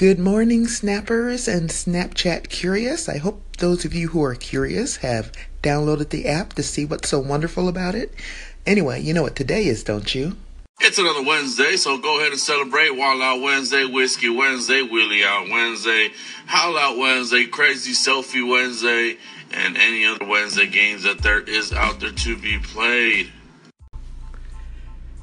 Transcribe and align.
Good 0.00 0.18
morning, 0.18 0.66
snappers 0.66 1.46
and 1.46 1.68
Snapchat 1.68 2.48
curious. 2.48 3.06
I 3.06 3.18
hope 3.18 3.42
those 3.58 3.84
of 3.84 3.92
you 3.92 4.08
who 4.08 4.22
are 4.22 4.34
curious 4.34 4.96
have 4.96 5.30
downloaded 5.62 6.08
the 6.08 6.26
app 6.26 6.54
to 6.54 6.62
see 6.62 6.86
what's 6.86 7.10
so 7.10 7.18
wonderful 7.18 7.68
about 7.68 7.94
it. 7.94 8.14
Anyway, 8.64 9.02
you 9.02 9.12
know 9.12 9.22
what 9.22 9.36
today 9.36 9.66
is, 9.66 9.84
don't 9.84 10.14
you? 10.14 10.38
It's 10.80 10.96
another 10.96 11.22
Wednesday, 11.22 11.76
so 11.76 11.98
go 11.98 12.18
ahead 12.18 12.32
and 12.32 12.40
celebrate 12.40 12.96
Wild 12.96 13.20
Out 13.20 13.42
Wednesday, 13.42 13.84
Whiskey 13.84 14.30
Wednesday, 14.30 14.80
Willie 14.80 15.22
Out 15.22 15.50
Wednesday, 15.50 16.08
Howl 16.46 16.78
Out 16.78 16.96
Wednesday, 16.96 17.44
Crazy 17.44 17.92
Selfie 17.92 18.48
Wednesday, 18.48 19.18
and 19.52 19.76
any 19.76 20.06
other 20.06 20.24
Wednesday 20.24 20.66
games 20.66 21.02
that 21.02 21.18
there 21.18 21.40
is 21.40 21.74
out 21.74 22.00
there 22.00 22.12
to 22.12 22.38
be 22.38 22.58
played. 22.58 23.30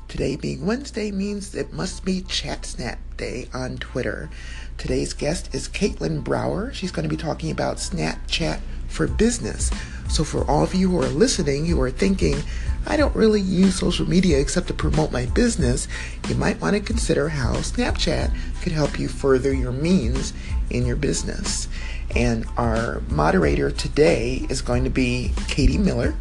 Today 0.07 0.37
being 0.37 0.65
Wednesday 0.65 1.11
means 1.11 1.53
it 1.53 1.73
must 1.73 2.05
be 2.05 2.21
Chat 2.21 2.65
Snap 2.65 2.97
Day 3.17 3.49
on 3.53 3.77
Twitter. 3.77 4.29
Today's 4.77 5.11
guest 5.11 5.53
is 5.53 5.67
Caitlin 5.67 6.23
Brower. 6.23 6.71
She's 6.71 6.93
going 6.93 7.03
to 7.03 7.13
be 7.13 7.21
talking 7.21 7.51
about 7.51 7.75
Snapchat 7.75 8.61
for 8.87 9.05
business. 9.05 9.69
So, 10.07 10.23
for 10.23 10.49
all 10.49 10.63
of 10.63 10.73
you 10.73 10.91
who 10.91 11.01
are 11.01 11.09
listening, 11.09 11.65
who 11.65 11.81
are 11.81 11.91
thinking, 11.91 12.37
I 12.85 12.95
don't 12.95 13.13
really 13.17 13.41
use 13.41 13.75
social 13.75 14.07
media 14.07 14.39
except 14.39 14.67
to 14.67 14.73
promote 14.73 15.11
my 15.11 15.25
business, 15.25 15.89
you 16.29 16.35
might 16.35 16.61
want 16.61 16.77
to 16.77 16.81
consider 16.81 17.27
how 17.27 17.55
Snapchat 17.55 18.33
could 18.61 18.71
help 18.71 18.97
you 18.97 19.09
further 19.09 19.53
your 19.53 19.73
means 19.73 20.31
in 20.69 20.85
your 20.85 20.95
business. 20.95 21.67
And 22.15 22.45
our 22.55 23.01
moderator 23.09 23.71
today 23.71 24.45
is 24.49 24.61
going 24.61 24.85
to 24.85 24.89
be 24.89 25.33
Katie 25.49 25.77
Miller. 25.77 26.15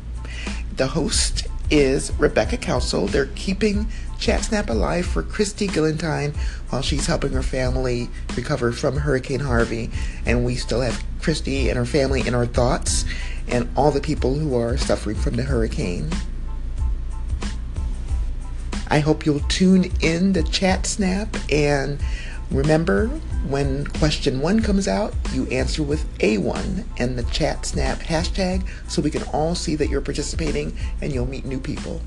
The 0.77 0.89
host 0.89 1.47
is 1.71 2.13
Rebecca 2.19 2.57
Council. 2.57 3.07
They're 3.07 3.27
keeping 3.35 3.89
Chat 4.19 4.45
Snap 4.45 4.71
alive 4.71 5.07
for 5.07 5.23
Christy 5.23 5.67
Gillentine 5.67 6.33
while 6.71 6.83
she's 6.83 7.07
helping 7.07 7.33
her 7.33 7.43
family 7.43 8.09
recover 8.37 8.73
from 8.73 8.97
Hurricane 8.97 9.41
Harvey. 9.41 9.91
And 10.25 10.45
we 10.45 10.55
still 10.55 10.81
have 10.81 11.03
Christy 11.21 11.69
and 11.69 11.79
her 11.79 11.85
family 11.85 12.27
in 12.27 12.35
our 12.35 12.47
thoughts 12.47 13.05
and 13.49 13.69
all 13.77 13.91
the 13.91 14.01
people 14.01 14.35
who 14.35 14.57
are 14.57 14.77
suffering 14.77 15.17
from 15.17 15.37
the 15.37 15.43
hurricane. 15.43 16.11
I 18.89 19.01
hope 19.01 19.27
you'll 19.27 19.41
tune 19.41 19.91
in 20.01 20.33
to 20.35 20.43
Chat 20.45 20.87
Snap 20.87 21.37
and 21.51 21.99
remember 22.51 23.09
when 23.49 23.87
question 23.87 24.41
one 24.41 24.61
comes 24.61 24.89
out, 24.89 25.15
you 25.33 25.47
answer 25.49 25.83
with 25.83 26.07
A1 26.19 26.85
and 26.99 27.19
the 27.19 27.23
Chat 27.25 27.67
Snap 27.67 27.99
hashtag 27.99 28.67
so 28.89 29.01
we 29.01 29.11
can 29.11 29.23
all 29.25 29.55
see 29.55 29.77
that 29.77 29.89
you're 29.89 30.01
participating 30.01 30.77
and 31.01 31.13
you'll 31.13 31.27
meet 31.27 31.45
new 31.45 31.61
people. 31.61 32.01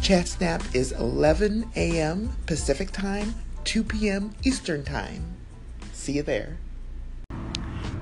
Chat 0.00 0.28
Snap 0.28 0.62
is 0.74 0.92
11 0.92 1.70
a.m. 1.76 2.36
Pacific 2.46 2.92
Time, 2.92 3.34
2 3.64 3.84
p.m. 3.84 4.34
Eastern 4.44 4.84
Time. 4.84 5.36
See 5.92 6.12
you 6.12 6.22
there. 6.22 6.56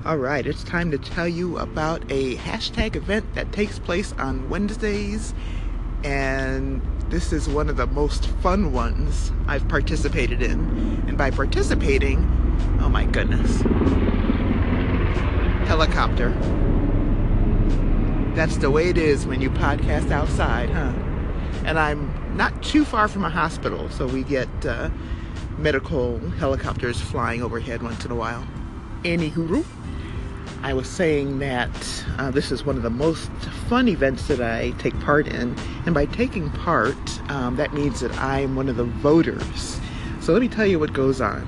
All 0.05 0.17
right, 0.17 0.47
it's 0.47 0.63
time 0.63 0.89
to 0.91 0.97
tell 0.97 1.27
you 1.27 1.57
about 1.57 2.01
a 2.09 2.37
hashtag 2.37 2.95
event 2.95 3.25
that 3.35 3.51
takes 3.51 3.77
place 3.77 4.13
on 4.13 4.49
Wednesdays, 4.49 5.33
and 6.05 6.81
this 7.09 7.31
is 7.31 7.47
one 7.47 7.69
of 7.69 7.77
the 7.77 7.87
most 7.87 8.27
fun 8.41 8.73
ones 8.73 9.31
I've 9.47 9.67
participated 9.67 10.41
in. 10.41 10.59
And 11.07 11.17
by 11.17 11.31
participating, 11.31 12.19
oh 12.81 12.89
my 12.89 13.05
goodness, 13.05 13.61
helicopter. 15.67 16.31
That's 18.35 18.57
the 18.57 18.69
way 18.69 18.89
it 18.89 18.97
is 18.97 19.25
when 19.25 19.41
you 19.41 19.49
podcast 19.49 20.11
outside, 20.11 20.69
huh? 20.69 20.93
and 21.65 21.77
I'm 21.79 22.37
not 22.37 22.61
too 22.63 22.85
far 22.85 23.07
from 23.07 23.25
a 23.25 23.29
hospital, 23.29 23.89
so 23.89 24.07
we 24.07 24.23
get 24.23 24.47
uh, 24.65 24.89
medical 25.57 26.19
helicopters 26.37 26.99
flying 26.99 27.41
overhead 27.41 27.81
once 27.81 28.05
in 28.05 28.11
a 28.11 28.15
while. 28.15 28.47
Anywho, 29.03 29.65
I 30.67 30.73
was 30.73 30.89
saying 30.89 31.39
that 31.39 32.05
uh, 32.17 32.29
this 32.29 32.51
is 32.51 32.65
one 32.65 32.75
of 32.75 32.83
the 32.83 32.89
most 32.89 33.31
fun 33.69 33.87
events 33.87 34.27
that 34.27 34.41
I 34.41 34.71
take 34.71 34.99
part 34.99 35.25
in, 35.25 35.55
and 35.85 35.95
by 35.95 36.07
taking 36.07 36.49
part, 36.49 37.31
um, 37.31 37.55
that 37.55 37.73
means 37.73 38.01
that 38.01 38.11
I'm 38.17 38.57
one 38.57 38.67
of 38.67 38.75
the 38.75 38.83
voters. 38.83 39.79
So 40.19 40.33
let 40.33 40.41
me 40.41 40.49
tell 40.49 40.65
you 40.65 40.77
what 40.77 40.91
goes 40.91 41.21
on. 41.21 41.47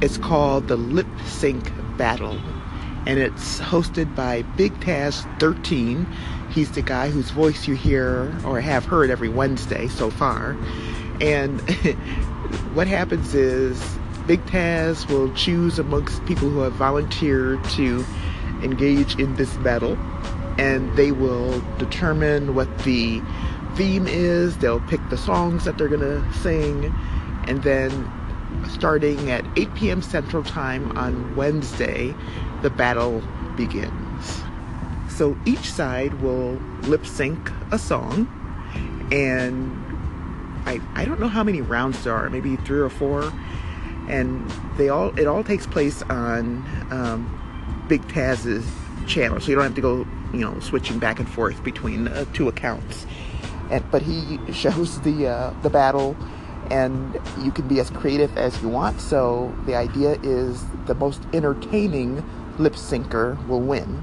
It's 0.00 0.16
called 0.16 0.66
the 0.68 0.76
Lip 0.76 1.06
Sync 1.26 1.70
Battle, 1.98 2.40
and 3.06 3.18
it's 3.18 3.60
hosted 3.60 4.14
by 4.14 4.40
Big 4.56 4.72
Taz 4.80 5.26
13 5.40 6.06
He's 6.48 6.70
the 6.72 6.80
guy 6.80 7.10
whose 7.10 7.30
voice 7.30 7.68
you 7.68 7.74
hear 7.74 8.34
or 8.46 8.62
have 8.62 8.86
heard 8.86 9.10
every 9.10 9.28
Wednesday 9.28 9.88
so 9.88 10.08
far. 10.08 10.56
And 11.20 11.60
what 12.72 12.86
happens 12.86 13.34
is 13.34 13.78
Big 14.26 14.40
Taz 14.46 15.06
will 15.10 15.30
choose 15.34 15.78
amongst 15.78 16.24
people 16.24 16.48
who 16.48 16.60
have 16.60 16.72
volunteered 16.72 17.62
to 17.72 18.06
engage 18.62 19.18
in 19.18 19.34
this 19.36 19.54
battle, 19.58 19.96
and 20.58 20.94
they 20.96 21.12
will 21.12 21.60
determine 21.78 22.54
what 22.54 22.78
the 22.78 23.22
theme 23.74 24.06
is. 24.06 24.56
They'll 24.58 24.80
pick 24.80 25.00
the 25.08 25.18
songs 25.18 25.64
that 25.64 25.78
they're 25.78 25.88
to 25.88 26.32
sing, 26.34 26.94
and 27.46 27.62
then 27.62 28.10
starting 28.68 29.30
at 29.30 29.44
8 29.56 29.74
p.m. 29.74 30.02
Central 30.02 30.42
Time 30.42 30.96
on 30.96 31.36
Wednesday, 31.36 32.14
the 32.62 32.70
battle 32.70 33.22
begins. 33.56 34.42
So 35.08 35.36
each 35.44 35.72
side 35.72 36.20
will 36.20 36.52
lip 36.82 37.06
sync 37.06 37.50
a 37.72 37.78
song, 37.78 38.28
and 39.10 39.72
I 40.66 40.80
I 40.94 41.04
don't 41.04 41.18
know 41.18 41.28
how 41.28 41.42
many 41.42 41.60
rounds 41.60 42.04
there 42.04 42.14
are, 42.14 42.28
maybe 42.30 42.56
three 42.56 42.78
or 42.78 42.90
four, 42.90 43.32
and 44.08 44.48
they 44.76 44.88
all 44.88 45.18
it 45.18 45.26
all 45.26 45.42
takes 45.42 45.66
place 45.66 46.02
on 46.02 46.64
um, 46.90 47.37
Big 47.88 48.02
Taz's 48.08 48.66
channel, 49.06 49.40
so 49.40 49.48
you 49.48 49.54
don't 49.54 49.64
have 49.64 49.74
to 49.74 49.80
go 49.80 50.06
you 50.32 50.40
know 50.40 50.58
switching 50.60 50.98
back 50.98 51.18
and 51.18 51.28
forth 51.28 51.62
between 51.64 52.08
uh, 52.08 52.24
two 52.32 52.48
accounts. 52.48 53.06
And 53.70 53.88
but 53.90 54.02
he 54.02 54.38
shows 54.52 55.00
the 55.00 55.28
uh, 55.28 55.54
the 55.62 55.70
battle 55.70 56.16
and 56.70 57.18
you 57.42 57.50
can 57.50 57.66
be 57.66 57.80
as 57.80 57.90
creative 57.90 58.36
as 58.36 58.60
you 58.62 58.68
want. 58.68 59.00
So 59.00 59.54
the 59.66 59.74
idea 59.74 60.18
is 60.22 60.64
the 60.86 60.94
most 60.94 61.22
entertaining 61.32 62.22
lip 62.58 62.74
syncer 62.74 63.44
will 63.46 63.60
win. 63.60 64.02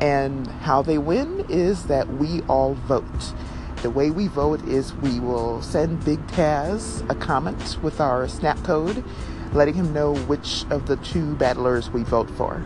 And 0.00 0.46
how 0.46 0.82
they 0.82 0.98
win 0.98 1.44
is 1.48 1.84
that 1.84 2.08
we 2.14 2.40
all 2.42 2.74
vote. 2.74 3.34
The 3.82 3.90
way 3.90 4.10
we 4.10 4.26
vote 4.26 4.66
is 4.66 4.94
we 4.96 5.20
will 5.20 5.62
send 5.62 6.04
Big 6.04 6.26
Taz 6.28 7.08
a 7.10 7.14
comment 7.14 7.78
with 7.82 8.00
our 8.00 8.28
snap 8.28 8.62
code, 8.62 9.04
letting 9.52 9.74
him 9.74 9.92
know 9.92 10.14
which 10.14 10.64
of 10.70 10.86
the 10.86 10.96
two 10.96 11.34
battlers 11.36 11.90
we 11.90 12.02
vote 12.02 12.30
for. 12.30 12.58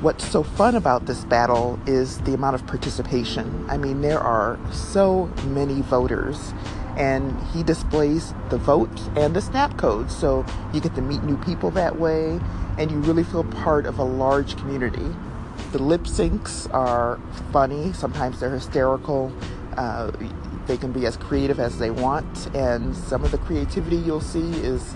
What's 0.00 0.26
so 0.28 0.42
fun 0.42 0.74
about 0.74 1.06
this 1.06 1.24
battle 1.24 1.78
is 1.86 2.18
the 2.20 2.34
amount 2.34 2.56
of 2.56 2.66
participation. 2.66 3.64
I 3.70 3.78
mean, 3.78 4.02
there 4.02 4.20
are 4.20 4.58
so 4.70 5.26
many 5.46 5.80
voters, 5.82 6.52
and 6.96 7.40
he 7.54 7.62
displays 7.62 8.34
the 8.50 8.58
vote 8.58 9.00
and 9.16 9.34
the 9.34 9.40
snap 9.40 9.78
code, 9.78 10.10
so 10.10 10.44
you 10.72 10.80
get 10.80 10.94
to 10.96 11.02
meet 11.02 11.22
new 11.22 11.38
people 11.38 11.70
that 11.72 11.98
way, 11.98 12.38
and 12.78 12.90
you 12.90 12.98
really 12.98 13.24
feel 13.24 13.44
part 13.44 13.86
of 13.86 13.98
a 13.98 14.04
large 14.04 14.56
community. 14.56 15.06
The 15.72 15.78
lip 15.78 16.02
syncs 16.02 16.72
are 16.74 17.18
funny, 17.50 17.92
sometimes 17.94 18.40
they're 18.40 18.50
hysterical. 18.50 19.32
Uh, 19.76 20.12
they 20.66 20.76
can 20.76 20.92
be 20.92 21.06
as 21.06 21.16
creative 21.16 21.60
as 21.60 21.78
they 21.78 21.90
want, 21.90 22.54
and 22.54 22.94
some 22.94 23.24
of 23.24 23.30
the 23.30 23.38
creativity 23.38 23.96
you'll 23.96 24.20
see 24.20 24.52
is 24.60 24.94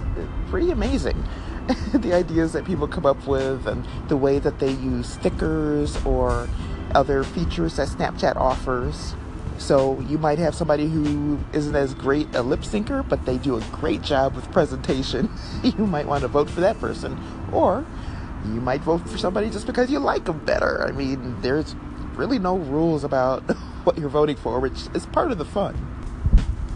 pretty 0.49 0.71
amazing. 0.71 1.23
the 1.93 2.15
ideas 2.15 2.53
that 2.53 2.65
people 2.65 2.89
come 2.89 3.07
up 3.07 3.27
with, 3.27 3.67
and 3.67 3.87
the 4.09 4.17
way 4.17 4.39
that 4.39 4.59
they 4.59 4.71
use 4.73 5.09
stickers 5.09 6.03
or 6.05 6.49
other 6.95 7.23
features 7.23 7.77
that 7.77 7.89
Snapchat 7.89 8.37
offers. 8.37 9.15
So 9.59 10.01
you 10.03 10.19
might 10.19 10.39
have 10.39 10.55
somebody 10.55 10.89
who 10.89 11.39
isn't 11.53 11.75
as 11.75 11.93
great 11.93 12.33
a 12.35 12.43
lip 12.43 12.61
syncer, 12.61 13.07
but 13.07 13.27
they 13.27 13.39
do 13.39 13.57
a 13.57 13.61
great 13.73 14.03
job 14.03 14.35
with 14.37 14.51
presentation. 14.53 15.29
you 15.63 15.87
might 15.87 16.07
want 16.07 16.23
to 16.23 16.29
vote 16.29 16.49
for 16.49 16.61
that 16.61 16.79
person. 16.79 17.21
Or 17.53 17.85
you 18.47 18.61
might 18.61 18.81
vote 18.83 19.09
for 19.09 19.19
somebody 19.19 19.51
just 19.51 19.67
because 19.67 19.91
you 19.91 19.99
like 19.99 20.25
them 20.25 20.45
better. 20.45 20.87
I 20.87 20.93
mean, 20.93 21.41
there's 21.43 21.75
really 22.15 22.39
no 22.39 22.57
rules 22.57 23.05
about 23.05 23.43
what 23.89 23.97
you're 23.97 24.11
voting 24.11 24.37
for, 24.37 24.61
which 24.61 24.87
is 24.93 25.07
part 25.07 25.33
of 25.33 25.39
the 25.39 25.47
fun. 25.47 25.75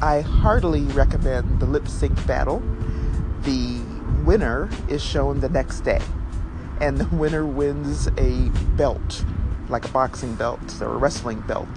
I 0.01 0.23
heartily 0.23 0.81
recommend 0.85 1.61
the 1.61 1.67
lip 1.67 1.87
sync 1.87 2.27
battle. 2.27 2.63
The 3.43 3.83
winner 4.25 4.71
is 4.89 5.05
shown 5.05 5.41
the 5.41 5.51
next 5.51 5.81
day, 5.81 6.01
and 6.81 6.97
the 6.97 7.15
winner 7.15 7.45
wins 7.45 8.07
a 8.17 8.49
belt, 8.79 9.27
like 9.69 9.85
a 9.85 9.89
boxing 9.89 10.37
belt 10.37 10.81
or 10.81 10.95
a 10.95 10.97
wrestling 10.97 11.43
belt. 11.43 11.69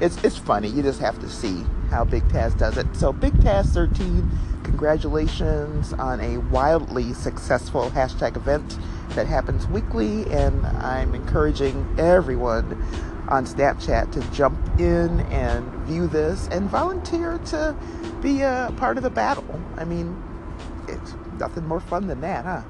It's 0.00 0.22
it's 0.22 0.38
funny. 0.38 0.68
You 0.68 0.84
just 0.84 1.00
have 1.00 1.18
to 1.18 1.28
see 1.28 1.64
how 1.90 2.04
Big 2.04 2.22
Taz 2.28 2.56
does 2.56 2.76
it. 2.76 2.86
So 2.94 3.12
Big 3.12 3.32
Taz 3.38 3.66
13, 3.66 4.30
congratulations 4.66 5.92
on 5.92 6.20
a 6.20 6.38
wildly 6.38 7.12
successful 7.12 7.88
hashtag 7.90 8.36
event 8.36 8.78
that 9.10 9.26
happens 9.26 9.64
weekly, 9.68 10.28
and 10.32 10.66
I'm 10.66 11.14
encouraging 11.14 11.94
everyone 11.98 12.72
on 13.28 13.46
Snapchat 13.46 14.10
to 14.12 14.20
jump 14.32 14.58
in 14.80 15.20
and 15.30 15.64
view 15.86 16.08
this 16.08 16.48
and 16.48 16.68
volunteer 16.68 17.38
to 17.38 17.76
be 18.20 18.42
a 18.42 18.74
part 18.76 18.96
of 18.96 19.04
the 19.04 19.10
battle. 19.10 19.60
I 19.76 19.84
mean, 19.84 20.20
It's 20.88 21.14
nothing 21.38 21.66
more 21.66 21.80
fun 21.80 22.06
than 22.08 22.20
that, 22.22 22.44
huh? 22.44 22.62